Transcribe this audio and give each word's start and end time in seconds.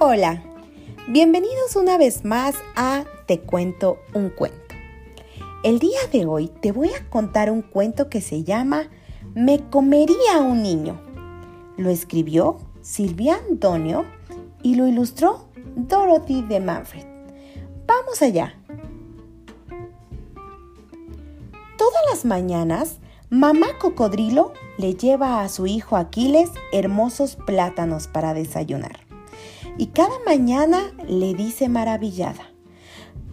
Hola, 0.00 0.44
bienvenidos 1.08 1.74
una 1.74 1.98
vez 1.98 2.24
más 2.24 2.54
a 2.76 3.02
Te 3.26 3.40
cuento 3.40 3.98
un 4.14 4.30
cuento. 4.30 4.76
El 5.64 5.80
día 5.80 5.98
de 6.12 6.24
hoy 6.24 6.52
te 6.62 6.70
voy 6.70 6.90
a 6.90 7.10
contar 7.10 7.50
un 7.50 7.62
cuento 7.62 8.08
que 8.08 8.20
se 8.20 8.44
llama 8.44 8.90
Me 9.34 9.68
comería 9.70 10.38
un 10.38 10.62
niño. 10.62 11.00
Lo 11.76 11.90
escribió 11.90 12.58
Silvia 12.80 13.40
Antonio 13.50 14.04
y 14.62 14.76
lo 14.76 14.86
ilustró 14.86 15.48
Dorothy 15.74 16.42
de 16.42 16.60
Manfred. 16.60 17.04
Vamos 17.84 18.22
allá. 18.22 18.54
Todas 21.76 22.02
las 22.08 22.24
mañanas, 22.24 23.00
mamá 23.30 23.66
cocodrilo 23.80 24.52
le 24.76 24.94
lleva 24.94 25.42
a 25.42 25.48
su 25.48 25.66
hijo 25.66 25.96
Aquiles 25.96 26.50
hermosos 26.70 27.34
plátanos 27.34 28.06
para 28.06 28.32
desayunar. 28.32 29.07
Y 29.78 29.86
cada 29.86 30.18
mañana 30.26 30.92
le 31.06 31.34
dice 31.34 31.68
maravillada, 31.68 32.52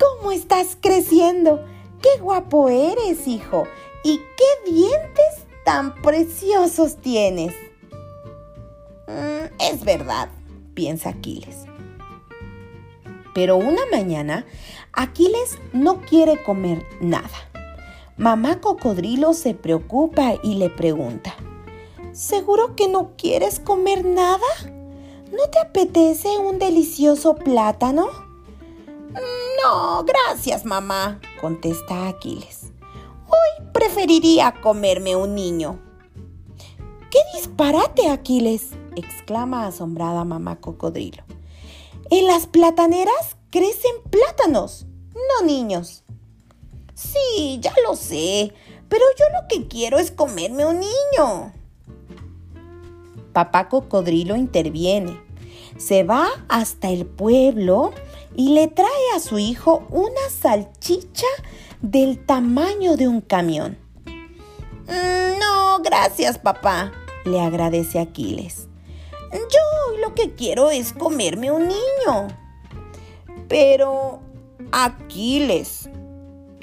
¿Cómo 0.00 0.32
estás 0.32 0.78
creciendo? 0.80 1.62
¡Qué 2.00 2.20
guapo 2.20 2.70
eres, 2.70 3.28
hijo! 3.28 3.64
¿Y 4.02 4.16
qué 4.16 4.70
dientes 4.72 5.46
tan 5.66 5.94
preciosos 6.00 6.96
tienes? 6.96 7.54
Mm, 9.06 9.54
es 9.58 9.84
verdad, 9.84 10.30
piensa 10.72 11.10
Aquiles. 11.10 11.66
Pero 13.34 13.58
una 13.58 13.82
mañana, 13.92 14.46
Aquiles 14.92 15.58
no 15.74 16.00
quiere 16.00 16.42
comer 16.42 16.86
nada. 17.02 17.28
Mamá 18.16 18.62
Cocodrilo 18.62 19.34
se 19.34 19.52
preocupa 19.52 20.34
y 20.42 20.54
le 20.54 20.70
pregunta, 20.70 21.34
¿Seguro 22.12 22.74
que 22.74 22.88
no 22.88 23.12
quieres 23.16 23.60
comer 23.60 24.04
nada? 24.04 24.79
¿No 25.30 25.48
te 25.48 25.60
apetece 25.60 26.38
un 26.38 26.58
delicioso 26.58 27.36
plátano? 27.36 28.08
No, 29.62 30.04
gracias, 30.04 30.64
mamá, 30.64 31.20
contesta 31.40 32.08
Aquiles. 32.08 32.72
Hoy 33.28 33.66
preferiría 33.72 34.54
comerme 34.60 35.14
un 35.14 35.36
niño. 35.36 35.80
¡Qué 37.10 37.18
disparate, 37.36 38.08
Aquiles! 38.08 38.70
exclama 38.96 39.66
asombrada 39.66 40.24
mamá 40.24 40.60
Cocodrilo. 40.60 41.22
En 42.10 42.26
las 42.26 42.48
plataneras 42.48 43.36
crecen 43.50 44.02
plátanos, 44.10 44.86
no 45.14 45.46
niños. 45.46 46.02
Sí, 46.94 47.58
ya 47.60 47.72
lo 47.86 47.94
sé, 47.94 48.52
pero 48.88 49.04
yo 49.16 49.24
lo 49.40 49.46
que 49.48 49.68
quiero 49.68 49.98
es 49.98 50.10
comerme 50.10 50.66
un 50.66 50.80
niño. 50.80 51.52
Papá 53.32 53.68
Cocodrilo 53.68 54.36
interviene. 54.36 55.20
Se 55.76 56.04
va 56.04 56.28
hasta 56.48 56.90
el 56.90 57.06
pueblo 57.06 57.92
y 58.34 58.54
le 58.54 58.68
trae 58.68 59.14
a 59.16 59.20
su 59.20 59.38
hijo 59.38 59.86
una 59.90 60.28
salchicha 60.30 61.26
del 61.80 62.24
tamaño 62.24 62.96
de 62.96 63.08
un 63.08 63.20
camión. 63.20 63.78
Mm, 64.04 65.38
no, 65.38 65.78
gracias 65.82 66.38
papá, 66.38 66.92
le 67.24 67.40
agradece 67.40 67.98
Aquiles. 67.98 68.68
Yo 69.32 69.98
lo 70.00 70.14
que 70.14 70.34
quiero 70.34 70.70
es 70.70 70.92
comerme 70.92 71.50
un 71.50 71.68
niño. 71.68 72.28
Pero, 73.48 74.20
Aquiles, 74.72 75.88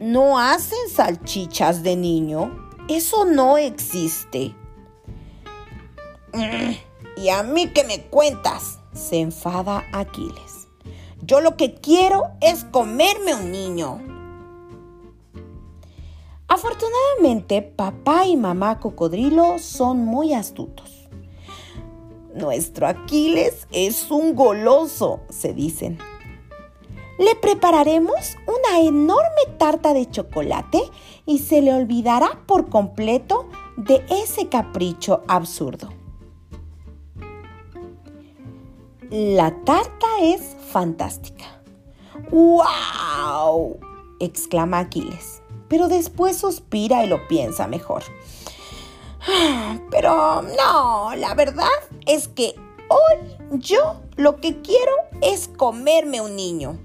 no 0.00 0.38
hacen 0.38 0.88
salchichas 0.90 1.82
de 1.82 1.96
niño. 1.96 2.70
Eso 2.88 3.24
no 3.24 3.56
existe. 3.56 4.54
¿Y 7.16 7.28
a 7.30 7.42
mí 7.42 7.68
qué 7.68 7.84
me 7.84 8.02
cuentas? 8.02 8.78
Se 8.92 9.20
enfada 9.20 9.84
Aquiles. 9.92 10.68
Yo 11.22 11.40
lo 11.40 11.56
que 11.56 11.74
quiero 11.74 12.24
es 12.40 12.64
comerme 12.64 13.34
un 13.34 13.50
niño. 13.50 14.00
Afortunadamente, 16.46 17.62
papá 17.62 18.26
y 18.26 18.36
mamá 18.36 18.78
cocodrilo 18.78 19.58
son 19.58 20.04
muy 20.04 20.34
astutos. 20.34 21.08
Nuestro 22.34 22.86
Aquiles 22.86 23.66
es 23.72 24.10
un 24.10 24.36
goloso, 24.36 25.20
se 25.30 25.54
dicen. 25.54 25.98
Le 27.18 27.34
prepararemos 27.34 28.36
una 28.46 28.80
enorme 28.80 29.56
tarta 29.58 29.94
de 29.94 30.08
chocolate 30.08 30.82
y 31.24 31.38
se 31.38 31.62
le 31.62 31.72
olvidará 31.72 32.42
por 32.46 32.68
completo 32.68 33.48
de 33.78 34.04
ese 34.10 34.48
capricho 34.48 35.24
absurdo. 35.26 35.95
La 39.10 39.54
tarta 39.64 40.06
es 40.20 40.56
fantástica. 40.68 41.44
¡Wow! 42.30 43.78
exclama 44.18 44.80
Aquiles, 44.80 45.42
pero 45.68 45.86
después 45.86 46.38
suspira 46.38 47.04
y 47.04 47.08
lo 47.08 47.28
piensa 47.28 47.68
mejor. 47.68 48.02
Pero 49.90 50.42
no, 50.42 51.14
la 51.14 51.34
verdad 51.34 51.68
es 52.06 52.26
que 52.26 52.54
hoy 52.88 53.60
yo 53.60 54.00
lo 54.16 54.40
que 54.40 54.60
quiero 54.62 54.92
es 55.20 55.48
comerme 55.48 56.20
un 56.20 56.34
niño. 56.34 56.78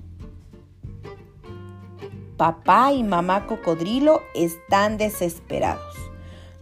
Papá 2.37 2.93
y 2.93 3.03
mamá 3.03 3.47
cocodrilo 3.47 4.21
están 4.35 4.97
desesperados. 4.97 5.95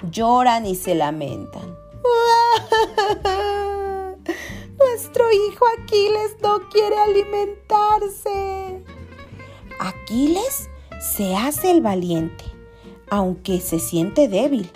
Lloran 0.10 0.66
y 0.66 0.76
se 0.76 0.96
lamentan. 0.96 1.76
Nuestro 4.80 5.26
hijo 5.32 5.66
Aquiles 5.78 6.38
no 6.42 6.70
quiere 6.70 6.98
alimentarse. 6.98 8.84
Aquiles 9.80 10.70
se 11.00 11.36
hace 11.36 11.72
el 11.72 11.82
valiente, 11.82 12.46
aunque 13.10 13.60
se 13.60 13.80
siente 13.80 14.28
débil, 14.28 14.72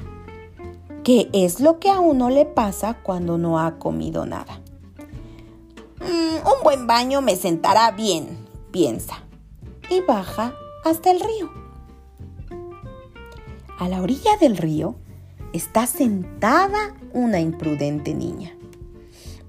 que 1.04 1.30
es 1.34 1.60
lo 1.60 1.80
que 1.80 1.90
a 1.90 2.00
uno 2.00 2.30
le 2.30 2.46
pasa 2.46 3.00
cuando 3.02 3.38
no 3.38 3.60
ha 3.60 3.80
comido 3.80 4.26
nada. 4.26 4.60
Mm, 6.00 6.48
un 6.48 6.64
buen 6.64 6.86
baño 6.86 7.22
me 7.22 7.36
sentará 7.36 7.92
bien, 7.92 8.38
piensa, 8.72 9.24
y 9.90 10.02
baja 10.02 10.54
hasta 10.84 11.12
el 11.12 11.22
río. 11.22 11.50
A 13.80 13.88
la 13.88 14.02
orilla 14.02 14.38
del 14.40 14.58
río 14.58 14.96
está 15.54 15.88
sentada 15.88 16.96
una 17.14 17.40
imprudente 17.40 18.14
niña. 18.14 18.56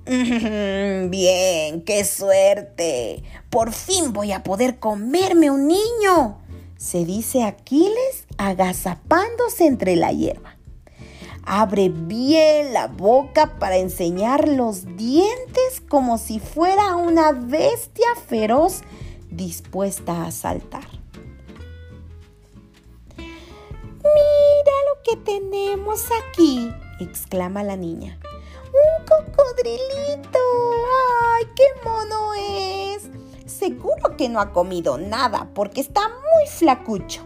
Bien, 0.07 1.81
qué 1.83 2.05
suerte. 2.05 3.23
Por 3.49 3.73
fin 3.73 4.13
voy 4.13 4.33
a 4.33 4.43
poder 4.43 4.79
comerme 4.79 5.51
un 5.51 5.67
niño, 5.67 6.43
se 6.77 7.07
dice 7.07 7.43
Aquiles 7.43 8.27
agazapándose 8.37 9.67
entre 9.67 9.97
la 9.97 10.13
hierba. 10.13 10.57
Abre 11.47 11.89
bien 11.89 12.73
la 12.75 12.89
boca 12.89 13.59
para 13.59 13.77
enseñar 13.77 14.49
los 14.49 14.97
dientes 14.97 15.83
como 15.89 16.19
si 16.19 16.39
fuera 16.39 16.97
una 16.97 17.33
bestia 17.33 18.09
feroz 18.27 18.83
dispuesta 19.31 20.25
a 20.25 20.31
saltar. 20.33 20.87
Mira 23.17 24.77
lo 24.91 25.03
que 25.03 25.17
tenemos 25.17 26.05
aquí, 26.29 26.71
exclama 27.01 27.63
la 27.63 27.77
niña. 27.77 28.19
¡Un 29.65 29.71
cocodrilito! 29.71 30.39
¡Ay, 31.33 31.45
qué 31.57 31.65
mono 31.85 32.35
es! 32.35 33.09
Seguro 33.47 34.15
que 34.17 34.29
no 34.29 34.41
ha 34.41 34.53
comido 34.53 34.99
nada 34.99 35.49
porque 35.55 35.81
está 35.81 36.09
muy 36.09 36.47
flacucho. 36.49 37.23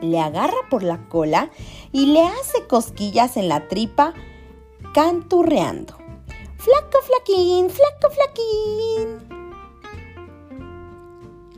Le 0.00 0.18
agarra 0.18 0.56
por 0.70 0.82
la 0.82 1.08
cola 1.08 1.50
y 1.92 2.06
le 2.06 2.24
hace 2.24 2.66
cosquillas 2.66 3.36
en 3.36 3.48
la 3.48 3.68
tripa, 3.68 4.14
canturreando. 4.94 5.98
¡Flaco, 6.56 7.00
flaquín! 7.02 7.68
¡Flaco, 7.68 8.10
flaquín! 8.10 9.28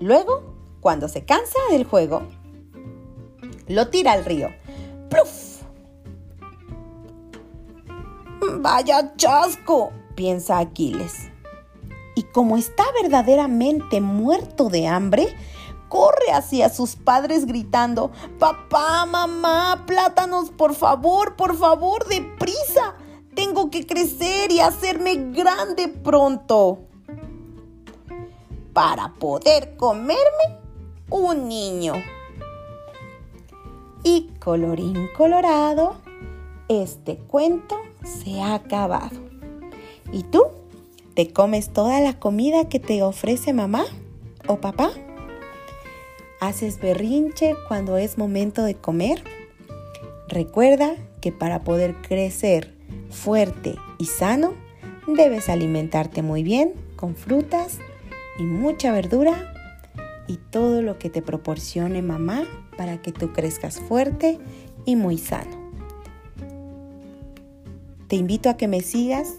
Luego, 0.00 0.43
cuando 0.81 1.08
se 1.08 1.25
cansa 1.25 1.58
del 1.70 1.85
juego, 1.85 2.23
lo 3.69 3.88
tira 3.88 4.12
al 4.12 4.25
río. 4.25 4.49
¡Pluf! 5.08 5.51
Vaya 8.62 9.17
chasco, 9.17 9.91
piensa 10.14 10.61
Aquiles. 10.61 11.29
Y 12.14 12.23
como 12.23 12.56
está 12.56 12.85
verdaderamente 13.03 14.00
muerto 14.00 14.69
de 14.69 14.87
hambre, 14.87 15.37
corre 15.88 16.31
hacia 16.32 16.69
sus 16.69 16.94
padres 16.94 17.44
gritando, 17.44 18.12
Papá, 18.38 19.05
mamá, 19.05 19.82
plátanos, 19.85 20.50
por 20.50 20.76
favor, 20.76 21.35
por 21.35 21.56
favor, 21.56 22.06
deprisa. 22.06 22.94
Tengo 23.35 23.69
que 23.69 23.85
crecer 23.85 24.53
y 24.53 24.61
hacerme 24.61 25.32
grande 25.32 25.88
pronto. 25.88 26.79
Para 28.73 29.12
poder 29.14 29.76
comerme 29.76 30.61
un 31.11 31.49
niño. 31.49 31.94
Y 34.05 34.31
colorín 34.38 35.09
colorado, 35.17 35.97
este 36.69 37.19
cuento 37.19 37.76
se 38.04 38.40
ha 38.40 38.54
acabado. 38.54 39.19
¿Y 40.12 40.22
tú? 40.25 40.44
¿Te 41.14 41.32
comes 41.32 41.72
toda 41.72 42.00
la 42.00 42.19
comida 42.19 42.69
que 42.69 42.81
te 42.81 43.02
ofrece 43.02 43.52
mamá 43.52 43.84
o 44.46 44.56
papá? 44.56 44.90
¿Haces 46.40 46.81
berrinche 46.81 47.54
cuando 47.69 47.99
es 47.99 48.19
momento 48.19 48.64
de 48.64 48.75
comer? 48.75 49.22
Recuerda 50.28 50.96
que 51.20 51.32
para 51.32 51.60
poder 51.60 51.94
crecer 51.96 52.75
fuerte 53.10 53.76
y 53.99 54.06
sano, 54.06 54.54
debes 55.06 55.49
alimentarte 55.49 56.22
muy 56.22 56.43
bien 56.43 56.72
con 56.96 57.14
frutas 57.14 57.78
y 58.38 58.44
mucha 58.44 58.93
verdura 58.93 59.52
y 60.26 60.38
todo 60.38 60.82
lo 60.82 60.99
que 60.99 61.10
te 61.10 61.20
proporcione 61.20 62.00
mamá 62.00 62.44
para 62.76 63.02
que 63.02 63.12
tú 63.12 63.32
crezcas 63.32 63.81
fuerte 63.81 64.38
y 64.87 64.96
muy 64.96 65.19
sano. 65.19 65.62
Te 68.12 68.17
invito 68.17 68.50
a 68.50 68.59
que 68.59 68.69
me 68.69 68.82
sigas 68.82 69.38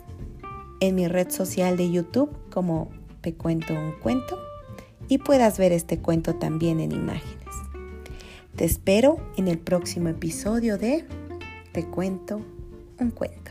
en 0.80 0.96
mi 0.96 1.08
red 1.08 1.30
social 1.30 1.78
de 1.78 1.92
YouTube 1.92 2.36
como 2.50 2.90
Te 3.22 3.36
Cuento 3.36 3.72
un 3.72 3.92
Cuento 4.02 4.40
y 5.08 5.20
puedas 5.20 5.60
ver 5.60 5.72
este 5.72 6.00
cuento 6.00 6.38
también 6.38 6.80
en 6.80 6.92
imágenes. 6.92 7.54
Te 8.56 8.66
espero 8.66 9.18
en 9.38 9.48
el 9.48 9.60
próximo 9.60 10.10
episodio 10.10 10.80
de 10.80 11.06
Te 11.72 11.86
Cuento 11.86 12.42
un 13.00 13.12
Cuento. 13.12 13.43